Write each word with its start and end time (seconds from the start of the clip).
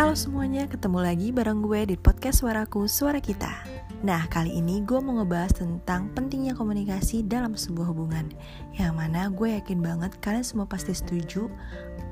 Halo 0.00 0.16
semuanya, 0.16 0.64
ketemu 0.64 1.04
lagi 1.04 1.28
bareng 1.28 1.60
gue 1.60 1.92
di 1.92 1.96
podcast 2.00 2.40
Suaraku, 2.40 2.88
Suara 2.88 3.20
Kita. 3.20 3.52
Nah, 4.00 4.24
kali 4.32 4.56
ini 4.56 4.80
gue 4.80 4.96
mau 4.96 5.20
ngebahas 5.20 5.60
tentang 5.60 6.08
pentingnya 6.16 6.56
komunikasi 6.56 7.20
dalam 7.28 7.52
sebuah 7.52 7.92
hubungan. 7.92 8.32
Yang 8.80 8.92
mana 8.96 9.28
gue 9.28 9.60
yakin 9.60 9.84
banget 9.84 10.16
kalian 10.24 10.40
semua 10.40 10.64
pasti 10.64 10.96
setuju 10.96 11.52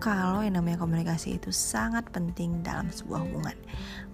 kalau 0.04 0.44
yang 0.44 0.60
namanya 0.60 0.84
komunikasi 0.84 1.40
itu 1.40 1.48
sangat 1.48 2.04
penting 2.12 2.60
dalam 2.60 2.92
sebuah 2.92 3.24
hubungan. 3.24 3.56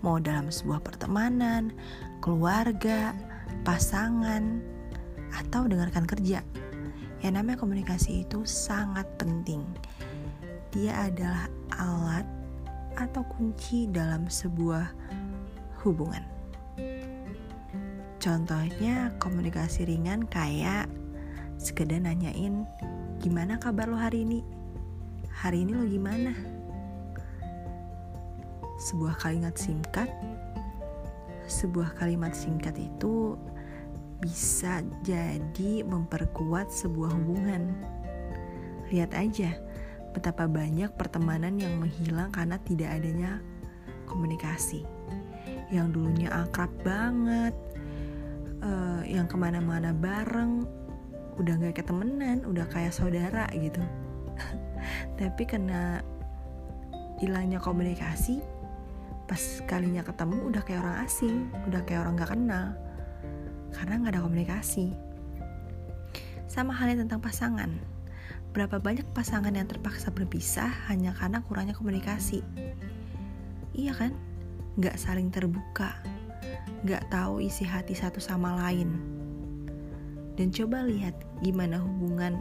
Mau 0.07 0.23
dalam 0.23 0.55
sebuah 0.55 0.79
pertemanan, 0.79 1.75
keluarga, 2.23 3.11
pasangan, 3.67 4.63
atau 5.35 5.67
dengarkan 5.67 6.07
kerja. 6.07 6.47
Yang 7.27 7.43
namanya 7.43 7.59
komunikasi 7.59 8.23
itu 8.23 8.47
sangat 8.47 9.11
penting. 9.19 9.67
Dia 10.71 11.11
adalah 11.11 11.51
alat 11.75 12.44
atau 12.95 13.23
kunci 13.27 13.91
dalam 13.91 14.31
sebuah 14.31 14.91
hubungan. 15.83 16.23
Contohnya 18.23 19.13
komunikasi 19.21 19.85
ringan 19.85 20.25
kayak 20.31 20.89
sekedar 21.61 22.01
nanyain 22.01 22.65
gimana 23.21 23.61
kabar 23.61 23.87
lo 23.91 24.01
hari 24.01 24.25
ini? 24.25 24.41
Hari 25.29 25.67
ini 25.67 25.73
lo 25.77 25.85
gimana? 25.85 26.33
Sebuah 28.81 29.21
kalimat 29.21 29.55
singkat 29.57 30.09
sebuah 31.49 31.97
kalimat 32.01 32.33
singkat 32.33 32.77
itu 32.81 33.37
bisa 34.21 34.81
jadi 35.05 35.85
memperkuat 35.85 36.73
sebuah 36.73 37.13
hubungan. 37.13 37.77
Lihat 38.89 39.13
aja, 39.13 39.53
betapa 40.15 40.47
banyak 40.47 40.95
pertemanan 40.95 41.59
yang 41.59 41.75
menghilang 41.83 42.31
karena 42.31 42.57
tidak 42.63 42.95
adanya 42.95 43.43
komunikasi. 44.07 44.87
Yang 45.75 45.99
dulunya 45.99 46.31
akrab 46.31 46.71
banget, 46.87 47.53
uh, 48.63 49.03
yang 49.03 49.27
ke 49.27 49.35
mana-mana 49.35 49.91
bareng, 49.91 50.65
udah 51.37 51.55
gak 51.59 51.83
kayak 51.83 51.91
temenan, 51.91 52.47
udah 52.47 52.67
kayak 52.71 52.95
saudara 52.95 53.51
gitu. 53.51 53.83
Tapi 55.19 55.43
karena 55.43 55.99
hilangnya 57.19 57.59
komunikasi, 57.59 58.39
pas 59.27 59.43
kalinya 59.67 60.07
ketemu 60.07 60.47
udah 60.47 60.63
kayak 60.63 60.81
orang 60.87 60.99
asing, 61.03 61.51
udah 61.67 61.83
kayak 61.83 62.07
orang 62.07 62.15
gak 62.15 62.31
kenal, 62.31 62.67
karena 63.75 63.99
gak 63.99 64.13
ada 64.15 64.23
komunikasi. 64.23 64.95
Sama 66.47 66.71
halnya 66.71 67.03
tentang 67.03 67.19
pasangan 67.19 67.94
Berapa 68.55 68.79
banyak 68.79 69.11
pasangan 69.11 69.51
yang 69.51 69.67
terpaksa 69.67 70.15
berpisah 70.15 70.71
hanya 70.87 71.11
karena 71.11 71.43
kurangnya 71.43 71.75
komunikasi? 71.75 72.39
Iya 73.75 73.91
kan? 73.99 74.15
Gak 74.79 74.95
saling 74.95 75.35
terbuka, 75.35 75.99
gak 76.87 77.03
tahu 77.11 77.43
isi 77.43 77.67
hati 77.67 77.99
satu 77.99 78.23
sama 78.23 78.55
lain. 78.63 78.95
Dan 80.39 80.55
coba 80.55 80.87
lihat 80.87 81.19
gimana 81.43 81.83
hubungan 81.83 82.39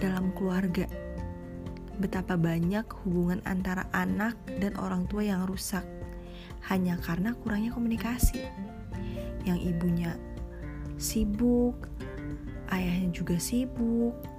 dalam 0.00 0.32
keluarga. 0.32 0.88
Betapa 2.00 2.40
banyak 2.40 2.88
hubungan 3.04 3.44
antara 3.44 3.84
anak 3.92 4.32
dan 4.48 4.80
orang 4.80 5.04
tua 5.12 5.28
yang 5.28 5.44
rusak 5.44 5.84
hanya 6.72 6.96
karena 7.04 7.36
kurangnya 7.36 7.76
komunikasi. 7.76 8.40
Yang 9.44 9.76
ibunya 9.76 10.16
sibuk, 10.96 11.84
ayahnya 12.72 13.12
juga 13.12 13.36
sibuk, 13.36 14.35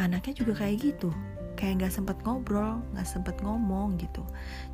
anaknya 0.00 0.32
juga 0.40 0.64
kayak 0.64 0.80
gitu. 0.80 1.12
Kayak 1.60 1.84
nggak 1.84 1.92
sempet 1.92 2.16
ngobrol 2.24 2.80
nggak 2.96 3.04
sempet 3.04 3.36
ngomong 3.44 4.00
gitu. 4.00 4.24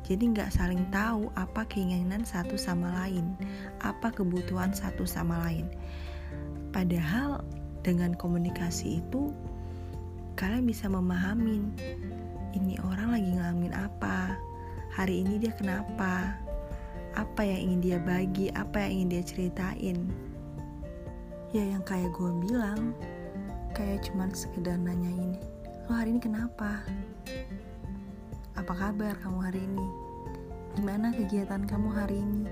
Jadi 0.07 0.31
nggak 0.31 0.55
saling 0.55 0.87
tahu 0.87 1.27
apa 1.35 1.67
keinginan 1.67 2.23
satu 2.23 2.55
sama 2.55 2.95
lain 3.03 3.35
apa 3.83 4.07
kebutuhan 4.15 4.71
satu 4.71 5.03
sama 5.03 5.43
lain. 5.43 5.67
Padahal 6.71 7.43
dengan 7.83 8.15
komunikasi 8.15 9.03
itu 9.03 9.35
kalian 10.39 10.63
bisa 10.63 10.87
memahamin 10.87 11.75
ini 12.55 12.79
orang 12.87 13.19
lagi 13.19 13.29
ngalamin 13.35 13.73
apa 13.75 14.37
hari 14.95 15.27
ini 15.27 15.43
dia 15.43 15.51
kenapa 15.53 16.39
apa 17.17 17.41
yang 17.41 17.73
ingin 17.73 17.81
dia 17.81 17.99
bagi 17.99 18.47
apa 18.55 18.87
yang 18.87 19.03
ingin 19.03 19.09
dia 19.19 19.23
ceritain. 19.27 19.99
Ya 21.51 21.63
yang 21.67 21.83
kayak 21.83 22.15
gue 22.15 22.31
bilang 22.47 22.95
kayak 23.75 24.07
cuman 24.07 24.31
sekedar 24.31 24.77
nanya 24.79 25.11
ini 25.11 25.57
lo 25.87 25.95
hari 25.95 26.11
ini 26.11 26.19
kenapa? 26.19 26.83
Apa 28.59 28.73
kabar 28.75 29.15
kamu 29.23 29.39
hari 29.39 29.63
ini? 29.63 29.87
Gimana 30.75 31.15
kegiatan 31.15 31.63
kamu 31.63 31.89
hari 31.95 32.19
ini? 32.19 32.43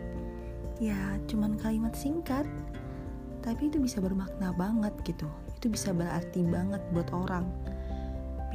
Ya 0.80 1.20
cuman 1.28 1.60
kalimat 1.60 1.92
singkat 2.00 2.48
tapi 3.44 3.68
itu 3.68 3.84
bisa 3.84 4.00
bermakna 4.00 4.56
banget 4.56 4.96
gitu. 5.04 5.28
Itu 5.60 5.68
bisa 5.68 5.92
berarti 5.92 6.48
banget 6.48 6.80
buat 6.96 7.12
orang. 7.12 7.44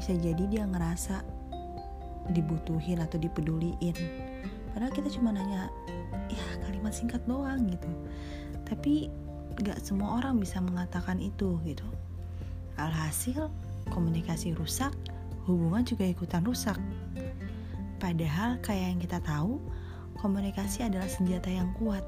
Bisa 0.00 0.16
jadi 0.16 0.48
dia 0.48 0.64
ngerasa 0.64 1.20
dibutuhin 2.32 3.04
atau 3.04 3.20
dipeduliin. 3.20 3.96
Padahal 4.72 4.96
kita 4.96 5.12
cuma 5.12 5.36
nanya 5.36 5.68
ya 6.32 6.44
kalimat 6.64 6.96
singkat 6.96 7.20
doang 7.28 7.68
gitu. 7.68 7.92
Tapi 8.64 9.12
gak 9.60 9.84
semua 9.84 10.24
orang 10.24 10.40
bisa 10.40 10.56
mengatakan 10.64 11.20
itu 11.20 11.60
gitu 11.68 11.84
Alhasil, 12.80 13.52
komunikasi 13.92 14.56
rusak, 14.56 14.96
hubungan 15.44 15.84
juga 15.84 16.08
ikutan 16.08 16.40
rusak. 16.40 16.80
Padahal 18.00 18.56
kayak 18.64 18.96
yang 18.96 19.00
kita 19.02 19.18
tahu, 19.20 19.60
komunikasi 20.16 20.88
adalah 20.88 21.08
senjata 21.08 21.52
yang 21.52 21.68
kuat. 21.76 22.04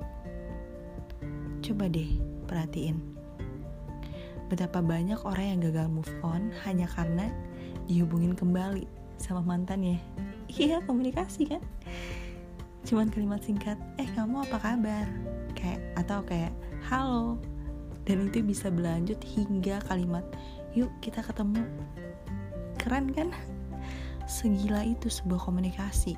Coba 1.61 1.93
deh 1.93 2.17
perhatiin. 2.49 2.97
Betapa 4.49 4.85
banyak 4.85 5.21
orang 5.25 5.57
yang 5.57 5.61
gagal 5.65 5.89
move 5.89 6.13
on 6.21 6.53
hanya 6.65 6.85
karena 6.93 7.33
dihubungin 7.89 8.37
kembali 8.37 8.89
sama 9.21 9.45
mantannya. 9.45 10.01
Iya, 10.53 10.85
komunikasi 10.85 11.49
kan? 11.49 11.65
Cuman 12.85 13.09
kalimat 13.09 13.41
singkat, 13.41 13.81
eh 13.97 14.05
kamu 14.13 14.45
apa 14.45 14.61
kabar? 14.61 15.09
Kayak 15.57 15.81
atau 15.97 16.21
kayak 16.29 16.53
halo. 16.85 17.41
Dan 18.05 18.29
itu 18.29 18.45
bisa 18.45 18.69
berlanjut 18.69 19.17
hingga 19.25 19.81
kalimat 19.89 20.27
yuk 20.73 20.93
kita 21.05 21.21
ketemu. 21.21 21.65
Keren 22.81 23.13
kan? 23.13 23.29
Segila 24.25 24.81
itu 24.83 25.13
sebuah 25.13 25.45
komunikasi. 25.45 26.17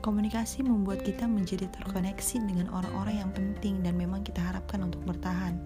Komunikasi 0.00 0.64
membuat 0.64 1.04
kita 1.04 1.28
menjadi 1.28 1.68
terkoneksi 1.68 2.36
dengan 2.42 2.72
orang-orang 2.72 3.20
yang 3.20 3.30
penting 3.36 3.84
dan 3.84 4.00
memang 4.00 4.24
kita 4.24 4.40
harapkan 4.40 4.80
untuk 4.80 5.04
bertahan. 5.04 5.60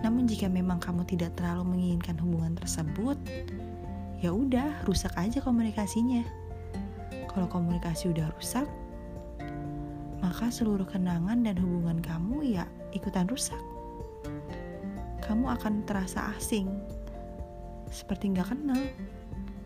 Namun 0.00 0.24
jika 0.30 0.46
memang 0.46 0.78
kamu 0.78 1.04
tidak 1.04 1.34
terlalu 1.36 1.76
menginginkan 1.76 2.16
hubungan 2.22 2.56
tersebut 2.56 3.18
ya 4.22 4.30
udah 4.30 4.86
rusak 4.86 5.12
aja 5.18 5.42
komunikasinya. 5.42 6.22
Kalau 7.26 7.50
komunikasi 7.50 8.14
udah 8.14 8.30
rusak 8.38 8.64
maka 10.22 10.48
seluruh 10.54 10.86
kenangan 10.86 11.42
dan 11.42 11.58
hubungan 11.58 11.98
kamu 11.98 12.54
ya 12.54 12.64
ikutan 12.94 13.26
rusak 13.26 13.58
kamu 15.22 15.54
akan 15.54 15.86
terasa 15.86 16.34
asing, 16.34 16.68
seperti 17.88 18.34
nggak 18.34 18.50
kenal. 18.50 18.82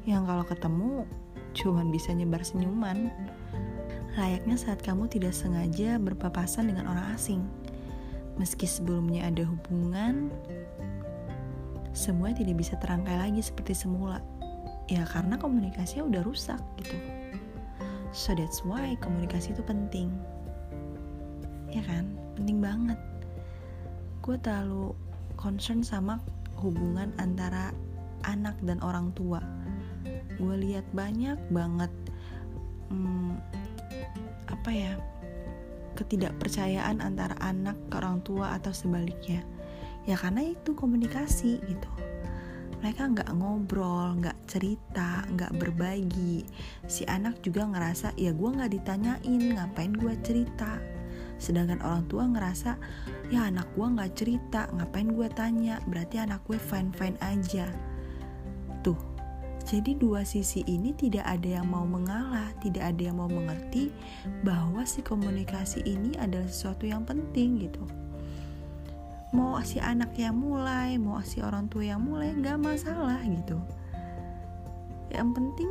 Yang 0.07 0.23
kalau 0.29 0.45
ketemu 0.47 0.93
cuman 1.57 1.89
bisa 1.89 2.13
nyebar 2.13 2.45
senyuman. 2.45 3.09
Layaknya 4.17 4.57
saat 4.57 4.81
kamu 4.81 5.09
tidak 5.13 5.37
sengaja 5.37 6.01
berpapasan 6.01 6.73
dengan 6.73 6.89
orang 6.89 7.17
asing. 7.17 7.45
Meski 8.37 8.69
sebelumnya 8.69 9.29
ada 9.29 9.45
hubungan, 9.45 10.29
semua 11.97 12.33
tidak 12.37 12.61
bisa 12.61 12.77
terangkai 12.77 13.17
lagi 13.17 13.41
seperti 13.41 13.73
semula. 13.73 14.21
Ya 14.87 15.09
karena 15.09 15.41
komunikasinya 15.41 16.05
udah 16.05 16.23
rusak 16.25 16.61
gitu. 16.81 16.97
So 18.13 18.37
that's 18.37 18.65
why 18.65 18.97
komunikasi 19.01 19.57
itu 19.57 19.65
penting. 19.65 20.13
Ya 21.73 21.85
kan? 21.85 22.13
Penting 22.37 22.61
banget. 22.61 23.01
Gue 24.21 24.37
terlalu 24.41 24.93
concern 25.37 25.85
sama 25.85 26.19
hubungan 26.59 27.13
antara 27.21 27.71
anak 28.25 28.57
dan 28.65 28.81
orang 28.83 29.13
tua. 29.15 29.41
Gue 30.37 30.57
lihat 30.59 30.85
banyak 30.93 31.39
banget 31.53 31.93
hmm, 32.91 33.39
apa 34.51 34.71
ya 34.73 34.93
ketidakpercayaan 35.97 37.01
antara 37.01 37.37
anak 37.41 37.77
ke 37.89 37.95
orang 37.97 38.21
tua 38.21 38.57
atau 38.57 38.73
sebaliknya. 38.73 39.41
Ya 40.05 40.17
karena 40.19 40.53
itu 40.53 40.77
komunikasi 40.77 41.61
gitu. 41.65 41.91
Mereka 42.85 43.17
nggak 43.17 43.31
ngobrol, 43.33 44.21
nggak 44.21 44.37
cerita, 44.47 45.25
nggak 45.33 45.57
berbagi. 45.57 46.45
Si 46.87 47.09
anak 47.09 47.41
juga 47.41 47.65
ngerasa 47.65 48.13
ya 48.21 48.37
gue 48.37 48.51
nggak 48.53 48.73
ditanyain, 48.77 49.43
ngapain 49.57 49.97
gue 49.97 50.15
cerita 50.21 50.96
sedangkan 51.37 51.81
orang 51.85 52.05
tua 52.09 52.25
ngerasa 52.29 52.81
ya 53.29 53.49
anak 53.49 53.69
gue 53.77 53.87
nggak 53.87 54.13
cerita 54.17 54.71
ngapain 54.73 55.13
gue 55.13 55.29
tanya 55.33 55.81
berarti 55.85 56.23
anak 56.23 56.41
gue 56.49 56.57
fine 56.57 56.91
fine 56.97 57.19
aja 57.21 57.69
tuh 58.81 58.97
Jadi 59.67 59.99
dua 59.99 60.23
sisi 60.23 60.63
ini 60.71 60.95
tidak 60.95 61.27
ada 61.27 61.59
yang 61.59 61.67
mau 61.67 61.83
mengalah, 61.83 62.55
tidak 62.63 62.87
ada 62.95 63.11
yang 63.11 63.19
mau 63.19 63.27
mengerti 63.27 63.91
bahwa 64.47 64.87
si 64.87 65.03
komunikasi 65.03 65.83
ini 65.83 66.15
adalah 66.23 66.47
sesuatu 66.47 66.87
yang 66.87 67.03
penting 67.03 67.59
gitu. 67.59 67.83
Mau 69.35 69.59
si 69.67 69.83
anak 69.83 70.15
yang 70.15 70.39
mulai, 70.39 70.95
mau 71.03 71.19
si 71.27 71.43
orang 71.43 71.67
tua 71.67 71.83
yang 71.83 71.99
mulai, 71.99 72.31
nggak 72.31 72.63
masalah 72.63 73.19
gitu. 73.27 73.59
Yang 75.11 75.35
penting 75.35 75.71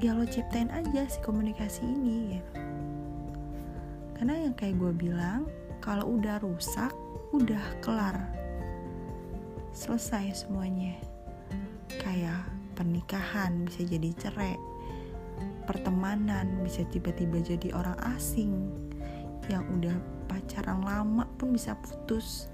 ya 0.00 0.16
lo 0.16 0.24
ciptain 0.24 0.72
aja 0.72 1.04
si 1.04 1.20
komunikasi 1.20 1.84
ini 1.84 2.40
gitu. 2.40 2.52
Karena 4.14 4.46
yang 4.46 4.54
kayak 4.54 4.78
gue 4.78 4.92
bilang, 4.94 5.50
kalau 5.82 6.16
udah 6.16 6.38
rusak, 6.40 6.94
udah 7.34 7.60
kelar. 7.82 8.16
Selesai 9.74 10.46
semuanya. 10.46 10.94
Kayak 11.90 12.46
pernikahan 12.78 13.66
bisa 13.66 13.82
jadi 13.82 14.10
cerai. 14.14 14.54
Pertemanan 15.66 16.62
bisa 16.62 16.86
tiba-tiba 16.88 17.42
jadi 17.42 17.74
orang 17.74 17.98
asing. 18.14 18.70
Yang 19.50 19.64
udah 19.76 19.96
pacaran 20.30 20.80
lama 20.86 21.26
pun 21.36 21.58
bisa 21.58 21.74
putus. 21.82 22.48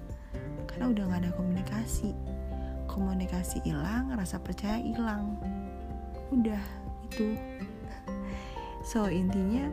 Karena 0.64 0.90
udah 0.90 1.02
gak 1.12 1.20
ada 1.28 1.32
komunikasi. 1.36 2.16
Komunikasi 2.88 3.62
hilang 3.68 4.16
rasa 4.16 4.40
percaya 4.40 4.80
hilang. 4.80 5.36
Udah 6.32 6.60
itu. 7.04 7.36
So 8.80 9.12
intinya 9.12 9.68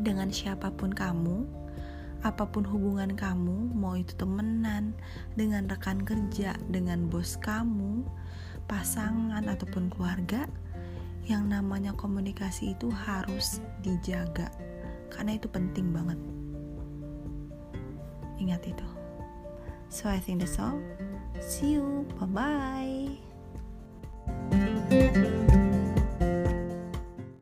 dengan 0.00 0.32
siapa 0.32 0.72
pun 0.74 0.92
kamu 0.92 1.60
apa 2.20 2.44
pun 2.44 2.68
hubungan 2.68 3.16
kamu 3.16 3.72
mau 3.72 3.96
itu 3.96 4.12
temenan 4.20 4.92
dengan 5.40 5.64
rekan 5.72 6.04
kerja 6.04 6.52
dengan 6.68 7.08
bos 7.08 7.40
kamu 7.40 8.04
pasangan 8.70 9.50
ataupun 9.50 9.90
keluarga, 9.90 10.46
yang 11.26 11.50
namanya 11.50 11.90
komunikasi 11.98 12.78
itu 12.78 12.86
harus 12.94 13.58
dijaga 13.82 14.46
karena 15.10 15.34
itu 15.34 15.50
penting 15.50 15.90
banget. 15.90 16.18
Ingat 18.38 18.62
itu. 18.70 18.88
So 19.90 20.06
I 20.06 20.22
think 20.22 20.38
that's 20.40 20.62
all. 20.62 20.78
See 21.42 21.74
you. 21.74 22.06
Bye 22.16 22.30
bye. 22.30 23.29